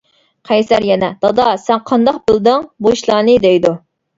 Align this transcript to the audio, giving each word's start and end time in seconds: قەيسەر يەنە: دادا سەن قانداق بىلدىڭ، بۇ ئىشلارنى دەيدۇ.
قەيسەر 0.49 0.87
يەنە: 0.91 1.09
دادا 1.25 1.45
سەن 1.65 1.83
قانداق 1.91 2.19
بىلدىڭ، 2.31 2.67
بۇ 2.87 2.95
ئىشلارنى 2.97 3.39
دەيدۇ. 3.47 3.77